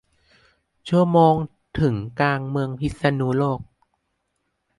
[0.87, 1.35] ชั่วโมง
[1.79, 3.59] ถึงกลางเมืองพิษณุโลก